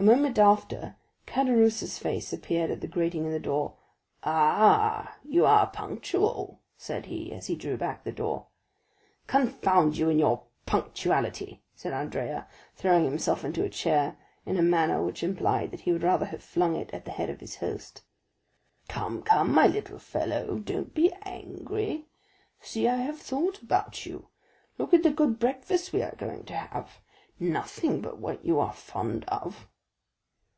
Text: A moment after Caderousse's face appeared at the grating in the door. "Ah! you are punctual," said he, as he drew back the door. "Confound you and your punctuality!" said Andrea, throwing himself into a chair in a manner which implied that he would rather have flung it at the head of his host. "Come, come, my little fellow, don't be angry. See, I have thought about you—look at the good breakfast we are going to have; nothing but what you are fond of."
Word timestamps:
A 0.00 0.04
moment 0.04 0.38
after 0.38 0.94
Caderousse's 1.26 1.98
face 1.98 2.32
appeared 2.32 2.70
at 2.70 2.80
the 2.82 2.86
grating 2.86 3.24
in 3.24 3.32
the 3.32 3.40
door. 3.40 3.74
"Ah! 4.22 5.16
you 5.24 5.44
are 5.44 5.66
punctual," 5.72 6.60
said 6.76 7.06
he, 7.06 7.32
as 7.32 7.48
he 7.48 7.56
drew 7.56 7.76
back 7.76 8.04
the 8.04 8.12
door. 8.12 8.46
"Confound 9.26 9.96
you 9.98 10.08
and 10.08 10.20
your 10.20 10.44
punctuality!" 10.66 11.64
said 11.74 11.92
Andrea, 11.92 12.46
throwing 12.76 13.06
himself 13.06 13.44
into 13.44 13.64
a 13.64 13.68
chair 13.68 14.16
in 14.46 14.56
a 14.56 14.62
manner 14.62 15.02
which 15.02 15.24
implied 15.24 15.72
that 15.72 15.80
he 15.80 15.90
would 15.90 16.04
rather 16.04 16.26
have 16.26 16.44
flung 16.44 16.76
it 16.76 16.94
at 16.94 17.04
the 17.04 17.10
head 17.10 17.28
of 17.28 17.40
his 17.40 17.56
host. 17.56 18.04
"Come, 18.88 19.20
come, 19.24 19.52
my 19.52 19.66
little 19.66 19.98
fellow, 19.98 20.60
don't 20.60 20.94
be 20.94 21.12
angry. 21.22 22.06
See, 22.60 22.86
I 22.86 22.98
have 22.98 23.18
thought 23.18 23.62
about 23.62 24.06
you—look 24.06 24.94
at 24.94 25.02
the 25.02 25.10
good 25.10 25.40
breakfast 25.40 25.92
we 25.92 26.02
are 26.04 26.14
going 26.14 26.44
to 26.44 26.54
have; 26.54 27.00
nothing 27.40 28.00
but 28.00 28.18
what 28.18 28.44
you 28.44 28.60
are 28.60 28.72
fond 28.72 29.24
of." 29.24 29.66